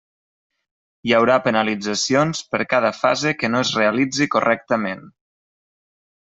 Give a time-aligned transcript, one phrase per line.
[1.09, 5.09] Hi haurà penalitzacions per cada fase que no es realitzi correctament.